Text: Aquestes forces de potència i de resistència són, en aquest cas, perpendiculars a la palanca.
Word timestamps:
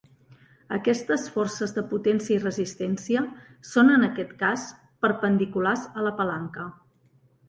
Aquestes 0.75 1.25
forces 1.33 1.73
de 1.75 1.83
potència 1.91 2.35
i 2.35 2.39
de 2.39 2.45
resistència 2.45 3.21
són, 3.73 3.91
en 3.97 4.05
aquest 4.07 4.31
cas, 4.39 4.63
perpendiculars 5.07 5.85
a 6.03 6.07
la 6.09 6.15
palanca. 6.23 6.67